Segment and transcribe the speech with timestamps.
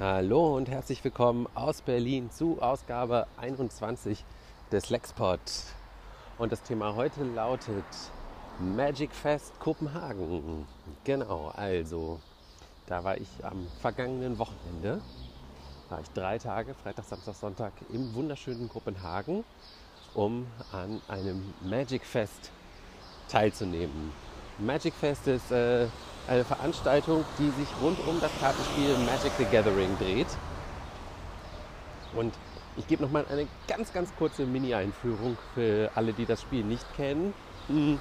[0.00, 4.24] Hallo und herzlich willkommen aus Berlin zu Ausgabe 21
[4.72, 5.38] des Lexpod.
[6.38, 7.84] Und das Thema heute lautet
[8.58, 10.66] Magic Fest Kopenhagen.
[11.04, 12.18] Genau, also
[12.86, 15.02] da war ich am vergangenen Wochenende,
[15.90, 19.44] war ich drei Tage, Freitag, Samstag, Sonntag im wunderschönen Kopenhagen,
[20.14, 22.50] um an einem Magic Fest
[23.28, 24.12] teilzunehmen.
[24.56, 25.88] Magic Fest ist äh,
[26.26, 30.28] eine Veranstaltung, die sich rund um das Kartenspiel Magic the Gathering dreht.
[32.14, 32.32] Und
[32.76, 37.34] ich gebe nochmal eine ganz, ganz kurze Mini-Einführung für alle, die das Spiel nicht kennen.
[37.68, 38.00] Mhm.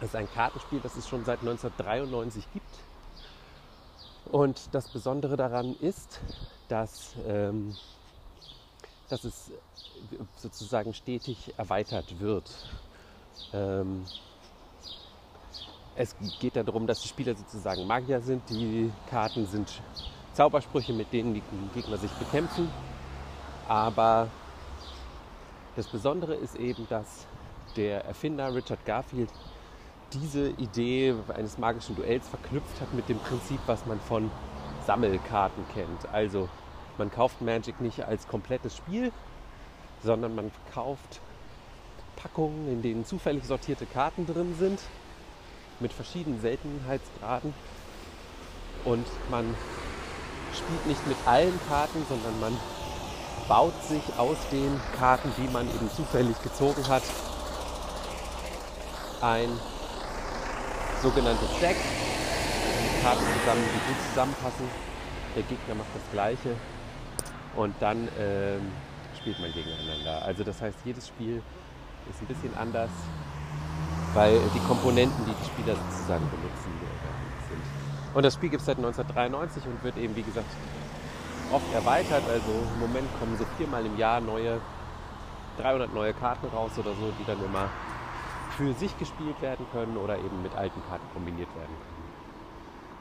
[0.00, 2.66] Es ist ein Kartenspiel, das es schon seit 1993 gibt.
[4.26, 6.20] Und das Besondere daran ist,
[6.68, 7.76] dass, ähm,
[9.08, 9.50] dass es
[10.36, 12.50] sozusagen stetig erweitert wird.
[13.52, 14.04] Ähm,
[15.96, 18.42] es geht darum, dass die Spieler sozusagen Magier sind.
[18.50, 19.80] Die Karten sind
[20.32, 21.42] Zaubersprüche, mit denen die
[21.74, 22.68] Gegner sich bekämpfen.
[23.68, 24.28] Aber
[25.76, 27.26] das Besondere ist eben, dass
[27.76, 29.30] der Erfinder Richard Garfield
[30.12, 34.30] diese Idee eines magischen Duells verknüpft hat mit dem Prinzip, was man von
[34.86, 36.12] Sammelkarten kennt.
[36.12, 36.48] Also
[36.98, 39.12] man kauft Magic nicht als komplettes Spiel,
[40.02, 41.20] sondern man kauft
[42.16, 44.80] Packungen, in denen zufällig sortierte Karten drin sind
[45.80, 47.54] mit verschiedenen Seltenheitsgraden.
[48.84, 49.54] Und man
[50.52, 52.56] spielt nicht mit allen Karten, sondern man
[53.48, 57.02] baut sich aus den Karten, die man eben zufällig gezogen hat,
[59.20, 59.48] ein
[61.02, 61.76] sogenanntes Deck.
[61.76, 64.68] Die Karten zusammen, die gut zusammenpassen.
[65.36, 66.56] Der Gegner macht das Gleiche
[67.56, 68.72] und dann ähm,
[69.18, 70.22] spielt man gegeneinander.
[70.24, 71.42] Also das heißt, jedes Spiel
[72.08, 72.90] ist ein bisschen anders
[74.14, 76.70] weil die Komponenten, die die Spieler sozusagen benutzen,
[77.48, 77.62] sind.
[78.14, 80.46] Und das Spiel gibt es seit 1993 und wird eben, wie gesagt,
[81.52, 82.22] oft erweitert.
[82.28, 84.60] Also im Moment kommen so viermal im Jahr neue,
[85.58, 87.68] 300 neue Karten raus oder so, die dann immer
[88.56, 91.74] für sich gespielt werden können oder eben mit alten Karten kombiniert werden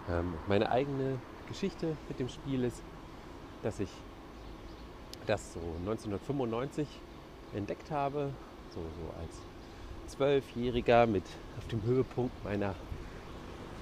[0.08, 0.20] können.
[0.20, 2.82] Ähm, meine eigene Geschichte mit dem Spiel ist,
[3.62, 3.90] dass ich
[5.28, 6.88] das so 1995
[7.54, 8.32] entdeckt habe,
[8.74, 9.53] so, so als
[10.08, 11.24] Zwölfjähriger mit
[11.58, 12.76] auf dem Höhepunkt meiner,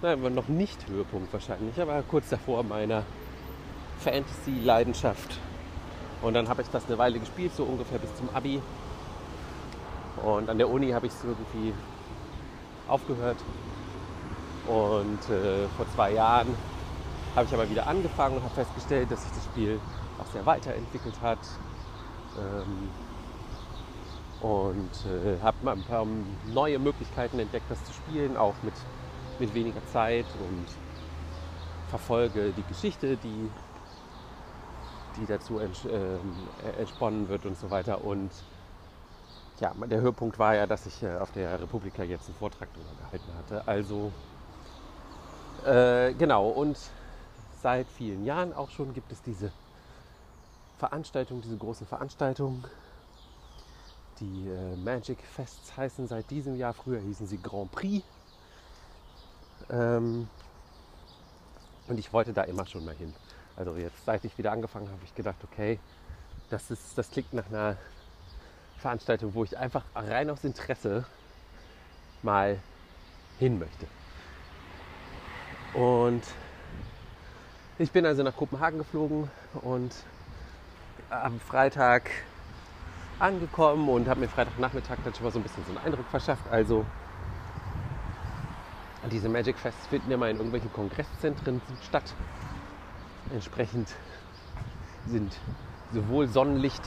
[0.01, 3.03] nein, noch nicht Höhepunkt wahrscheinlich, aber kurz davor meiner
[3.99, 5.37] Fantasy-Leidenschaft.
[6.21, 8.61] Und dann habe ich das eine Weile gespielt, so ungefähr bis zum Abi.
[10.23, 11.73] Und an der Uni habe ich es irgendwie
[12.88, 13.38] aufgehört.
[14.67, 16.55] Und äh, vor zwei Jahren
[17.35, 19.79] habe ich aber wieder angefangen und habe festgestellt, dass sich das Spiel
[20.19, 21.39] auch sehr weiterentwickelt hat.
[22.38, 22.89] Ähm,
[24.41, 26.06] und äh, habe mal ein paar
[26.53, 28.74] neue Möglichkeiten entdeckt, das zu spielen, auch mit,
[29.40, 30.66] mit weniger Zeit und
[31.90, 33.50] verfolge die Geschichte, die,
[35.18, 36.18] die dazu ents äh,
[36.80, 38.03] entsponnen wird und so weiter.
[38.03, 38.31] Und
[39.59, 42.96] ja, der Höhepunkt war ja, dass ich äh, auf der Republika jetzt einen Vortrag darüber
[43.03, 43.68] gehalten hatte.
[43.68, 44.12] Also
[45.66, 46.78] äh, genau, und
[47.62, 49.51] seit vielen Jahren auch schon gibt es diese
[50.80, 52.66] Veranstaltung, diese großen Veranstaltungen
[54.21, 58.05] die äh, Magic Fests heißen seit diesem Jahr, früher hießen sie Grand Prix.
[59.69, 60.27] Ähm,
[61.87, 63.13] und ich wollte da immer schon mal hin.
[63.57, 65.79] Also jetzt, seit ich wieder angefangen habe, habe ich gedacht, okay,
[66.49, 67.77] das, ist, das klingt nach einer
[68.77, 71.05] Veranstaltung, wo ich einfach rein aus Interesse
[72.21, 72.59] mal
[73.39, 73.88] hin möchte.
[75.73, 76.23] Und
[77.77, 79.29] ich bin also nach Kopenhagen geflogen
[79.61, 79.93] und
[81.09, 82.09] am Freitag
[83.21, 86.43] angekommen und habe mir Freitagnachmittag dann schon mal so ein bisschen so einen Eindruck verschafft.
[86.49, 86.85] Also
[89.11, 92.13] diese Magic Fests finden immer in irgendwelchen Kongresszentren statt.
[93.33, 93.95] Entsprechend
[95.07, 95.37] sind
[95.93, 96.81] sowohl Sonnenlicht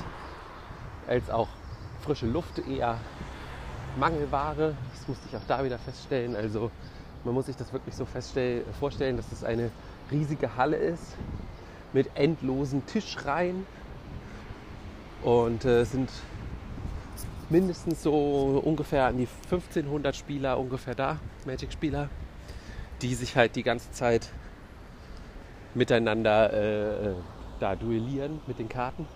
[1.06, 1.48] als auch
[2.02, 2.98] frische Luft eher
[3.96, 4.74] Mangelware.
[4.92, 6.34] Das musste ich auch da wieder feststellen.
[6.36, 6.70] Also
[7.24, 9.70] man muss sich das wirklich so vorstellen, dass es eine
[10.10, 11.16] riesige Halle ist
[11.92, 13.66] mit endlosen Tischreihen
[15.25, 16.11] und äh, sind
[17.49, 22.09] mindestens so ungefähr an die 1500 Spieler ungefähr da, Magic-Spieler,
[23.03, 24.29] die sich halt die ganze Zeit
[25.75, 27.15] miteinander äh,
[27.59, 29.06] da duellieren mit den Karten.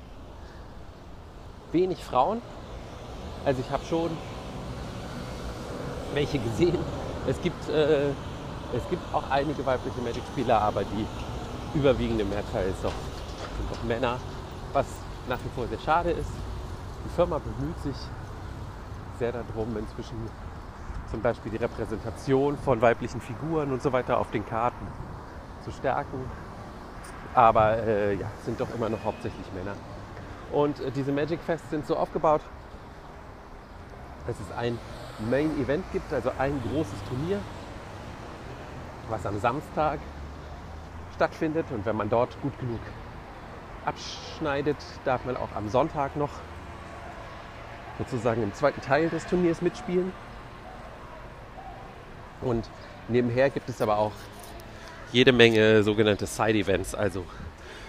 [1.72, 2.40] Wenig Frauen.
[3.44, 4.10] Also ich habe schon
[6.14, 6.78] welche gesehen.
[7.26, 8.08] Es gibt, äh,
[8.74, 12.92] es gibt auch einige weibliche Magic-Spieler, aber die überwiegende Mehrzahl ist doch,
[13.58, 14.18] sind doch Männer,
[14.72, 14.86] was
[15.28, 16.30] nach wie vor sehr schade ist.
[17.04, 17.96] Die Firma bemüht sich
[19.18, 20.16] sehr darum, inzwischen
[21.10, 24.86] zum Beispiel die Repräsentation von weiblichen Figuren und so weiter auf den Karten
[25.64, 26.18] zu stärken.
[27.34, 29.76] Aber äh, ja, sind doch immer noch hauptsächlich Männer.
[30.52, 32.40] Und äh, diese Magic Fests sind so aufgebaut,
[34.26, 34.78] dass es ein
[35.30, 37.40] Main Event gibt, also ein großes Turnier,
[39.08, 39.98] was am Samstag
[41.14, 41.66] stattfindet.
[41.70, 42.80] Und wenn man dort gut genug
[43.88, 46.30] abschneidet, darf man auch am Sonntag noch
[47.98, 50.12] sozusagen im zweiten Teil des Turniers mitspielen.
[52.40, 52.68] Und
[53.08, 54.12] nebenher gibt es aber auch
[55.10, 56.94] jede Menge sogenannte Side-Events.
[56.94, 57.24] Also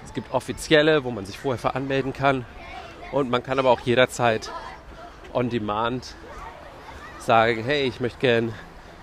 [0.05, 2.45] es gibt offizielle, wo man sich vorher veranmelden kann.
[3.11, 4.51] Und man kann aber auch jederzeit
[5.33, 6.15] on demand
[7.19, 8.53] sagen, hey, ich möchte gern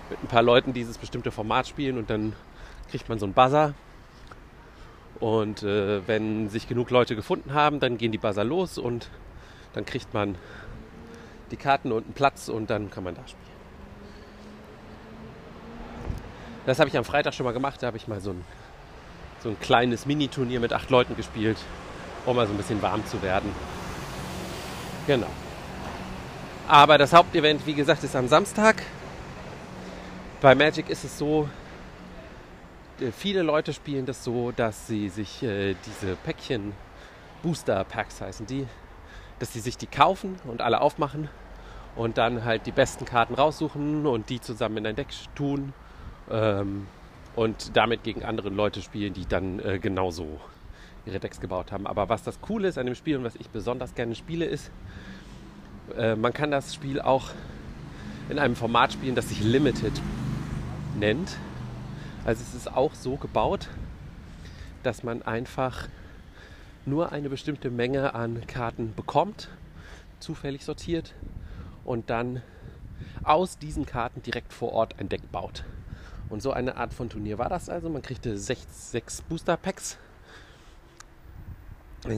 [0.09, 2.33] mit ein paar Leuten dieses bestimmte Format spielen und dann
[2.89, 3.73] kriegt man so einen Buzzer.
[5.19, 9.09] Und äh, wenn sich genug Leute gefunden haben, dann gehen die Buzzer los und
[9.73, 10.35] dann kriegt man
[11.51, 13.47] die Karten und einen Platz und dann kann man da spielen.
[16.65, 17.81] Das habe ich am Freitag schon mal gemacht.
[17.81, 18.43] Da habe ich mal so ein,
[19.41, 21.57] so ein kleines Mini-Turnier mit acht Leuten gespielt,
[22.25, 23.51] um mal so ein bisschen warm zu werden.
[25.07, 25.27] Genau.
[26.67, 28.83] Aber das Hauptevent, wie gesagt, ist am Samstag.
[30.41, 31.47] Bei Magic ist es so,
[33.11, 36.73] viele Leute spielen das so, dass sie sich äh, diese Päckchen,
[37.43, 38.65] Booster Packs heißen die,
[39.39, 41.29] dass sie sich die kaufen und alle aufmachen
[41.95, 45.73] und dann halt die besten Karten raussuchen und die zusammen in ein Deck tun
[46.31, 46.87] ähm,
[47.35, 50.39] und damit gegen andere Leute spielen, die dann äh, genauso
[51.05, 51.87] ihre Decks gebaut haben.
[51.87, 54.71] Aber was das Coole ist an dem Spiel und was ich besonders gerne spiele, ist,
[55.97, 57.29] äh, man kann das Spiel auch
[58.29, 59.93] in einem Format spielen, das sich Limited
[60.99, 61.37] nennt.
[62.27, 63.69] Also es ist auch so gebaut,
[64.83, 65.87] dass man einfach
[66.85, 69.47] nur eine bestimmte Menge an Karten bekommt,
[70.19, 71.13] zufällig sortiert
[71.85, 72.41] und dann
[73.23, 75.63] aus diesen Karten direkt vor Ort ein Deck baut.
[76.27, 77.87] Und so eine Art von Turnier war das also.
[77.87, 79.97] Man kriegte sechs, sechs Booster Packs,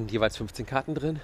[0.08, 1.20] jeweils 15 Karten drin.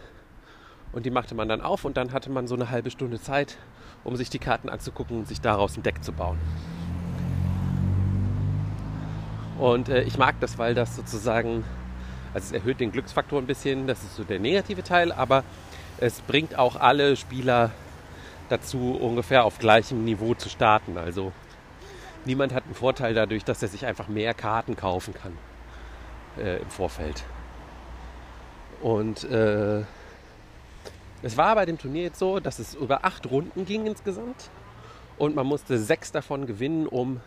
[0.92, 3.58] Und die machte man dann auf und dann hatte man so eine halbe Stunde Zeit,
[4.04, 6.38] um sich die Karten anzugucken und sich daraus ein Deck zu bauen.
[9.58, 11.64] Und äh, ich mag das, weil das sozusagen,
[12.34, 15.44] also es erhöht den Glücksfaktor ein bisschen, das ist so der negative Teil, aber
[15.98, 17.72] es bringt auch alle Spieler
[18.50, 20.98] dazu, ungefähr auf gleichem Niveau zu starten.
[20.98, 21.32] Also
[22.26, 25.38] niemand hat einen Vorteil dadurch, dass er sich einfach mehr Karten kaufen kann
[26.38, 27.24] äh, im Vorfeld.
[28.82, 29.84] Und äh,
[31.22, 34.50] es war bei dem Turnier jetzt so, dass es über acht Runden ging insgesamt
[35.18, 37.22] und man musste sechs davon gewinnen, um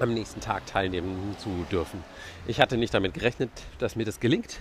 [0.00, 2.02] am nächsten Tag teilnehmen zu dürfen.
[2.46, 4.58] Ich hatte nicht damit gerechnet, dass mir das gelingt,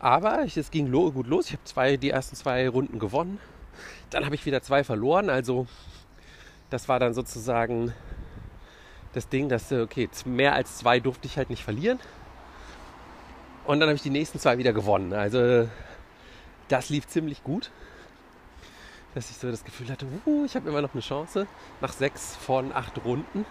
[0.00, 1.46] aber es ging gut los.
[1.46, 3.38] Ich habe zwei, die ersten zwei Runden gewonnen.
[4.10, 5.66] Dann habe ich wieder zwei verloren, also
[6.70, 7.92] das war dann sozusagen
[9.12, 11.98] das Ding, dass, äh, okay, mehr als zwei durfte ich halt nicht verlieren.
[13.64, 15.12] Und dann habe ich die nächsten zwei wieder gewonnen.
[15.12, 15.68] Also
[16.68, 17.70] das lief ziemlich gut.
[19.14, 21.46] Dass ich so das Gefühl hatte, uh, ich habe immer noch eine Chance.
[21.82, 23.44] Nach sechs von acht Runden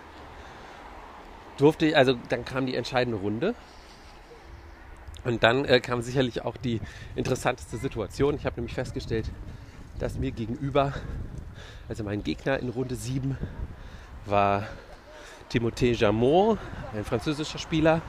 [1.57, 3.55] durfte ich, also dann kam die entscheidende Runde.
[5.23, 6.81] Und dann äh, kam sicherlich auch die
[7.15, 8.35] interessanteste Situation.
[8.35, 9.29] Ich habe nämlich festgestellt,
[9.99, 10.93] dass mir gegenüber
[11.91, 13.37] also mein Gegner in Runde 7
[14.25, 14.65] war
[15.51, 16.57] Timothée Jamot,
[16.93, 18.01] ein französischer Spieler.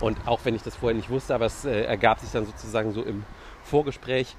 [0.00, 2.92] Und auch wenn ich das vorher nicht wusste, aber es äh, ergab sich dann sozusagen
[2.92, 3.24] so im
[3.62, 4.36] Vorgespräch,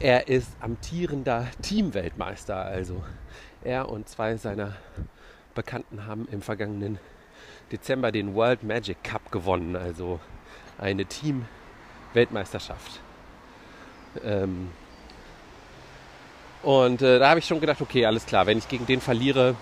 [0.00, 2.56] er ist amtierender Teamweltmeister.
[2.56, 3.02] Also
[3.62, 4.76] er und zwei seiner
[5.54, 6.98] Bekannten haben im vergangenen
[7.72, 10.20] Dezember den World Magic Cup gewonnen, also
[10.78, 13.00] eine Team-Weltmeisterschaft.
[14.24, 14.70] Ähm,
[16.62, 19.54] und äh, da habe ich schon gedacht, okay, alles klar, wenn ich gegen den verliere,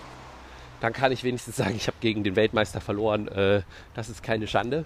[0.79, 3.27] dann kann ich wenigstens sagen, ich habe gegen den Weltmeister verloren.
[3.27, 3.61] Äh,
[3.93, 4.85] das ist keine Schande.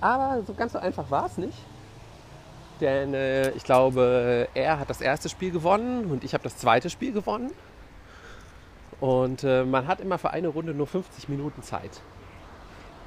[0.00, 1.56] Aber so ganz so einfach war es nicht.
[2.80, 6.90] Denn äh, ich glaube, er hat das erste Spiel gewonnen und ich habe das zweite
[6.90, 7.50] Spiel gewonnen.
[9.04, 12.00] Und äh, man hat immer für eine Runde nur 50 Minuten Zeit.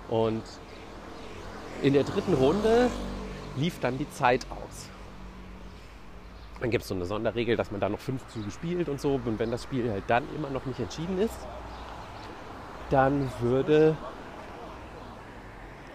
[0.10, 0.44] Und
[1.82, 2.92] in der dritten Runde
[3.56, 4.89] lief dann die Zeit aus.
[6.62, 9.16] Dann gibt es so eine Sonderregel, dass man da noch fünf Züge spielt und so.
[9.16, 11.48] Und wenn das Spiel halt dann immer noch nicht entschieden ist,
[12.92, 13.98] dann würde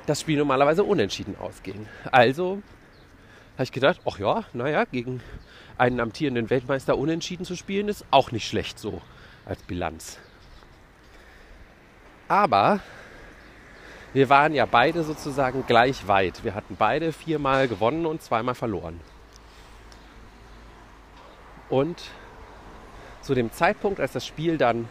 [0.06, 1.86] das Spiel normalerweise unentschieden ausgehen.
[2.10, 2.60] Also
[3.52, 5.20] habe ich gedacht, ach ja, naja, gegen
[5.78, 9.00] einen amtierenden Weltmeister unentschieden zu spielen, ist auch nicht schlecht so
[9.46, 10.18] als Bilanz.
[12.28, 12.80] Aber
[14.12, 16.44] wir waren ja beide sozusagen gleich weit.
[16.44, 19.00] Wir hatten beide viermal gewonnen und zweimal verloren.
[21.68, 22.02] Und
[23.22, 24.88] zu dem Zeitpunkt, als das Spiel dann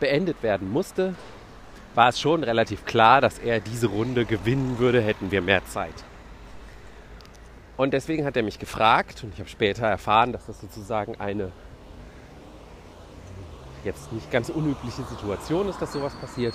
[0.00, 1.14] beendet werden musste,
[1.94, 5.94] war es schon relativ klar, dass er diese Runde gewinnen würde, hätten wir mehr Zeit.
[7.76, 11.52] Und deswegen hat er mich gefragt, und ich habe später erfahren, dass das sozusagen eine
[13.84, 16.54] jetzt nicht ganz unübliche Situation ist, dass sowas passiert,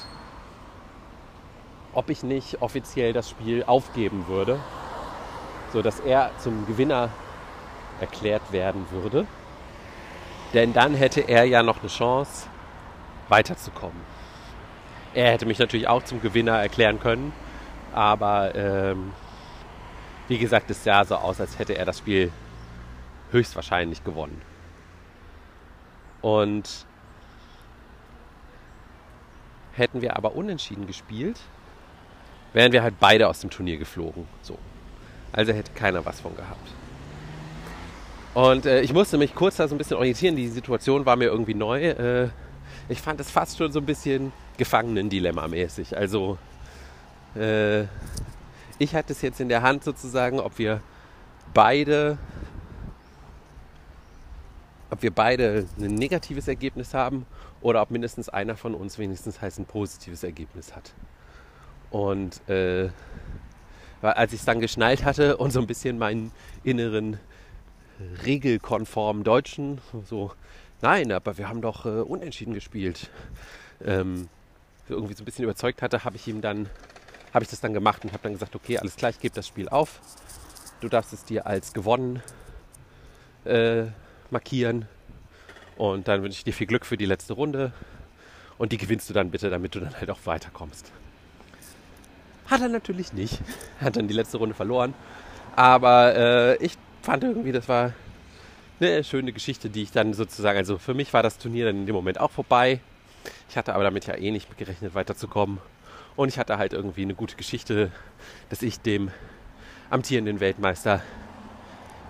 [1.93, 4.60] ob ich nicht offiziell das Spiel aufgeben würde,
[5.74, 7.10] sodass er zum Gewinner
[8.00, 9.25] erklärt werden würde.
[10.53, 12.48] Denn dann hätte er ja noch eine Chance,
[13.29, 14.00] weiterzukommen.
[15.13, 17.34] Er hätte mich natürlich auch zum Gewinner erklären können,
[17.93, 19.12] aber ähm,
[20.27, 22.31] wie gesagt, es sah so aus, als hätte er das Spiel
[23.31, 24.41] höchstwahrscheinlich gewonnen.
[26.22, 26.87] Und
[29.77, 31.39] hätten wir aber unentschieden gespielt,
[32.53, 34.27] wären wir halt beide aus dem Turnier geflogen.
[34.41, 34.57] So.
[35.31, 36.69] Also hätte keiner was von gehabt.
[38.34, 40.36] Und äh, ich musste mich kurz da so ein bisschen orientieren.
[40.36, 41.84] Die Situation war mir irgendwie neu.
[41.84, 42.29] Äh,
[42.89, 45.98] ich fand es fast schon so ein bisschen Gefangenen-Dilemma-mäßig.
[45.98, 46.38] Also
[47.36, 47.84] äh,
[48.79, 50.81] ich hatte es jetzt in der Hand sozusagen, ob wir
[51.53, 52.17] beide
[54.89, 57.25] ob wir beide ein negatives Ergebnis haben
[57.62, 60.94] oder ob mindestens einer von uns wenigstens heißt ein positives Ergebnis hat.
[61.89, 62.89] Und äh,
[64.01, 66.32] als ich es dann geschnallt hatte und so ein bisschen meinen
[66.63, 67.20] inneren
[68.25, 70.32] regelkonformen Deutschen so,
[70.82, 73.10] nein, aber wir haben doch äh, unentschieden gespielt,
[73.84, 74.29] ähm,
[74.88, 76.70] irgendwie so ein bisschen überzeugt hatte, habe ich ihm dann,
[77.34, 79.48] habe ich das dann gemacht und habe dann gesagt, okay, alles klar, ich gebe das
[79.48, 80.00] Spiel auf.
[80.79, 82.22] Du darfst es dir als gewonnen
[83.46, 83.86] äh,
[84.31, 84.88] markieren
[85.77, 87.72] und dann wünsche ich dir viel Glück für die letzte Runde.
[88.57, 90.91] Und die gewinnst du dann bitte, damit du dann halt auch weiterkommst.
[92.48, 93.39] Hat er natürlich nicht.
[93.79, 94.96] Hat dann die letzte Runde verloren.
[95.55, 97.93] Aber äh, ich fand irgendwie, das war
[98.79, 101.86] eine schöne Geschichte, die ich dann sozusagen, also für mich war das Turnier dann in
[101.86, 102.79] dem Moment auch vorbei.
[103.50, 105.60] Ich hatte aber damit ja eh nicht gerechnet, weiterzukommen.
[106.15, 107.91] Und ich hatte halt irgendwie eine gute Geschichte,
[108.50, 109.12] dass ich dem
[109.91, 111.01] amtierenden Weltmeister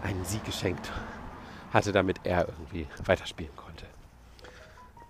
[0.02, 0.90] einen Sieg geschenkt
[1.72, 3.86] hatte, damit er irgendwie weiterspielen konnte.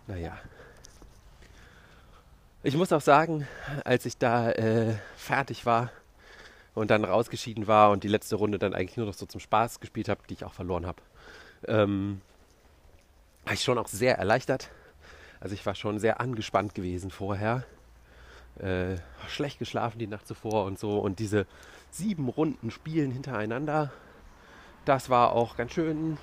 [0.07, 0.37] Naja.
[2.63, 3.47] Ich muss auch sagen,
[3.85, 5.91] als ich da äh, fertig war
[6.73, 9.79] und dann rausgeschieden war und die letzte Runde dann eigentlich nur noch so zum Spaß
[9.79, 11.01] gespielt habe, die ich auch verloren habe,
[11.67, 12.21] ähm,
[13.45, 14.69] war ich schon auch sehr erleichtert.
[15.39, 17.63] Also ich war schon sehr angespannt gewesen vorher.
[18.59, 18.97] Äh,
[19.27, 20.97] schlecht geschlafen die Nacht zuvor und so.
[20.99, 21.45] Und diese
[21.91, 23.91] sieben Runden Spielen hintereinander,
[24.85, 26.17] das war auch ganz schön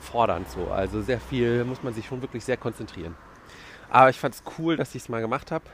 [0.00, 0.68] fordernd so.
[0.70, 3.14] Also sehr viel muss man sich schon wirklich sehr konzentrieren.
[3.90, 5.64] Aber ich fand es cool, dass ich es mal gemacht habe.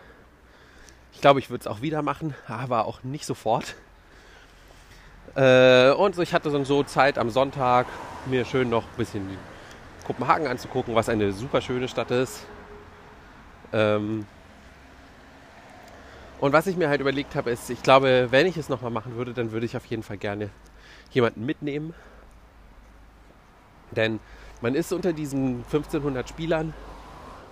[1.13, 3.75] Ich glaube, ich würde es auch wieder machen, aber auch nicht sofort.
[5.35, 7.87] Äh, und so, ich hatte dann so Zeit am Sonntag,
[8.27, 9.39] mir schön noch ein bisschen
[10.07, 12.47] Kopenhagen anzugucken, was eine super schöne Stadt ist.
[13.73, 14.27] Ähm,
[16.39, 19.17] und was ich mir halt überlegt habe, ist, ich glaube, wenn ich es nochmal machen
[19.17, 20.51] würde, dann würde ich auf jeden Fall gerne
[21.11, 21.95] jemanden mitnehmen,
[23.91, 24.21] denn
[24.61, 26.75] man ist unter diesen 1500 Spielern,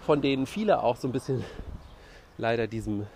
[0.07, 1.45] von denen viele auch so ein bisschen
[2.39, 3.07] leider diesem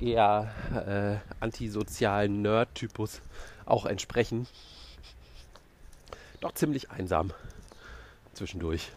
[0.00, 3.22] eher äh, antisozialen Nerd-Typus
[3.64, 4.46] auch entsprechen,
[6.40, 7.32] doch ziemlich einsam
[8.34, 8.90] zwischendurch.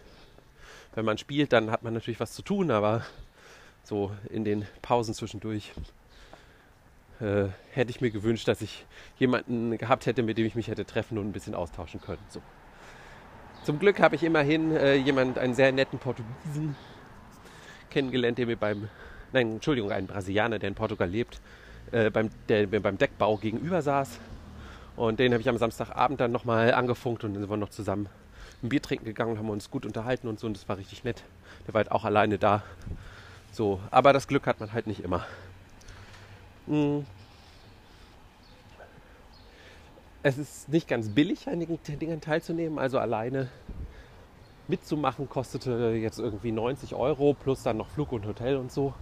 [0.96, 3.06] Wenn man spielt, dann hat man natürlich was zu tun, aber
[3.84, 5.72] so in den Pausen zwischendurch
[7.22, 8.86] äh, hätte ich mir gewünscht, dass ich
[9.18, 12.24] jemanden gehabt hätte, mit dem ich mich hätte treffen und ein bisschen austauschen können.
[12.30, 12.42] So.
[13.68, 16.78] Zum Glück habe ich immerhin äh, jemand, einen sehr netten Portugiesen
[17.90, 18.88] kennengelernt, der mir beim,
[19.34, 21.42] nein, Entschuldigung, einen Brasilianer, der in Portugal lebt,
[21.92, 24.20] äh, beim, der mir beim Deckbau gegenüber saß.
[24.96, 28.08] Und den habe ich am Samstagabend dann nochmal angefunkt und dann sind wir noch zusammen
[28.64, 31.04] ein Bier trinken gegangen und haben uns gut unterhalten und so und das war richtig
[31.04, 31.24] nett.
[31.68, 32.64] Der war halt auch alleine da.
[33.52, 35.26] So, aber das Glück hat man halt nicht immer.
[36.68, 37.06] Hm.
[40.24, 42.80] Es ist nicht ganz billig, an den Dingen teilzunehmen.
[42.80, 43.50] Also alleine
[44.68, 48.94] mitzumachen kostete jetzt irgendwie 90 Euro plus dann noch Flug und Hotel und so.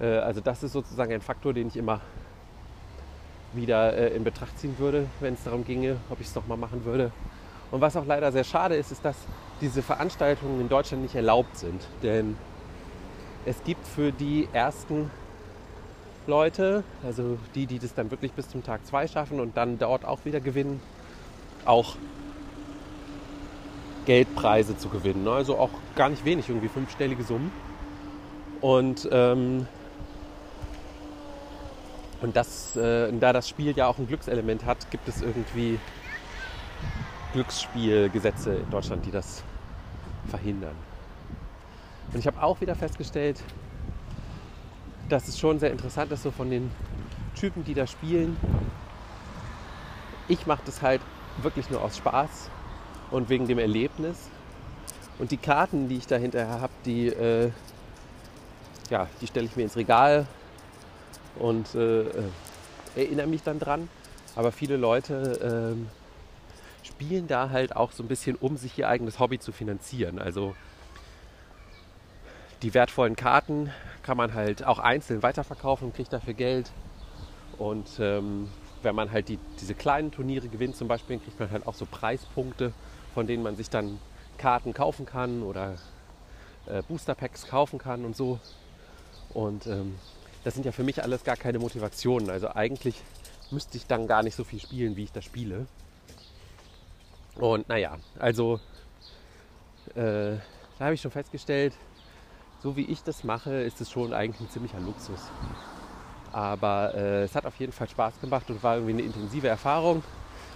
[0.00, 2.00] Äh, also das ist sozusagen ein Faktor, den ich immer
[3.52, 6.84] wieder äh, in Betracht ziehen würde, wenn es darum ginge, ob ich es nochmal machen
[6.84, 7.10] würde.
[7.70, 9.16] Und was auch leider sehr schade ist, ist, dass
[9.60, 11.86] diese Veranstaltungen in Deutschland nicht erlaubt sind.
[12.02, 12.36] Denn
[13.44, 15.10] es gibt für die ersten
[16.28, 20.04] Leute, also die, die das dann wirklich bis zum Tag 2 schaffen und dann dort
[20.04, 20.80] auch wieder gewinnen,
[21.64, 21.96] auch
[24.04, 25.24] Geldpreise zu gewinnen.
[25.24, 25.32] Ne?
[25.32, 27.50] Also auch gar nicht wenig, irgendwie fünfstellige Summen.
[28.60, 29.66] Und, ähm,
[32.20, 35.78] und das, äh, da das Spiel ja auch ein Glückselement hat, gibt es irgendwie
[37.32, 39.42] Glücksspielgesetze in Deutschland, die das
[40.28, 40.74] verhindern.
[42.12, 43.42] Und ich habe auch wieder festgestellt,
[45.08, 46.70] dass es schon sehr interessant ist, so von den
[47.34, 48.36] Typen, die da spielen.
[50.28, 51.00] Ich mache das halt
[51.42, 52.50] wirklich nur aus Spaß
[53.10, 54.28] und wegen dem Erlebnis.
[55.18, 57.50] Und die Karten, die ich da hinterher habe, die, äh,
[58.90, 60.26] ja, die stelle ich mir ins Regal
[61.38, 62.22] und äh, äh,
[62.94, 63.88] erinnere mich dann dran.
[64.36, 69.18] Aber viele Leute äh, spielen da halt auch so ein bisschen, um sich ihr eigenes
[69.18, 70.18] Hobby zu finanzieren.
[70.18, 70.54] Also
[72.62, 73.70] die wertvollen Karten
[74.02, 76.70] kann man halt auch einzeln weiterverkaufen und kriegt dafür Geld.
[77.58, 78.48] Und ähm,
[78.82, 81.86] wenn man halt die, diese kleinen Turniere gewinnt zum Beispiel, kriegt man halt auch so
[81.86, 82.72] Preispunkte,
[83.14, 83.98] von denen man sich dann
[84.38, 85.74] Karten kaufen kann oder
[86.66, 88.38] äh, Booster Packs kaufen kann und so.
[89.34, 89.96] Und ähm,
[90.44, 92.30] das sind ja für mich alles gar keine Motivationen.
[92.30, 92.94] Also eigentlich
[93.50, 95.66] müsste ich dann gar nicht so viel spielen, wie ich das spiele.
[97.34, 98.60] Und naja, also
[99.94, 100.36] äh,
[100.78, 101.74] da habe ich schon festgestellt,
[102.62, 105.20] so wie ich das mache, ist es schon eigentlich ein ziemlicher Luxus.
[106.32, 110.02] Aber äh, es hat auf jeden Fall Spaß gemacht und war irgendwie eine intensive Erfahrung,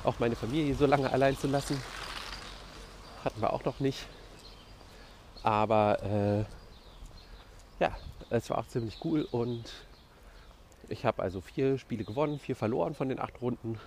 [0.04, 1.80] auch meine Familie so lange allein zu lassen.
[3.25, 4.06] Hatten wir auch noch nicht.
[5.42, 6.44] Aber äh,
[7.82, 7.97] ja,
[8.30, 9.64] es war auch ziemlich cool und
[10.88, 13.78] ich habe also vier Spiele gewonnen, vier verloren von den acht Runden.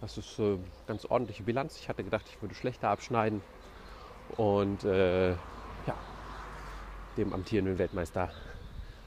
[0.00, 1.78] Das ist eine äh, ganz ordentliche Bilanz.
[1.78, 3.42] Ich hatte gedacht, ich würde schlechter abschneiden.
[4.36, 5.34] Und äh,
[7.16, 8.30] dem amtierenden Weltmeister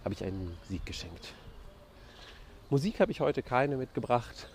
[0.03, 1.33] habe ich einen Sieg geschenkt.
[2.69, 4.49] Musik habe ich heute keine mitgebracht.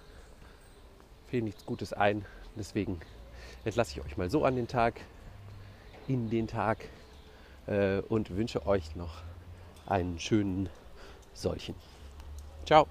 [1.28, 2.25] Fiel nichts Gutes ein.
[2.56, 3.00] Deswegen
[3.64, 5.00] entlasse ich euch mal so an den Tag,
[6.09, 6.88] in den Tag
[7.66, 9.23] äh, und wünsche euch noch
[9.87, 10.68] einen schönen
[11.35, 11.75] solchen.
[12.66, 12.87] Ciao.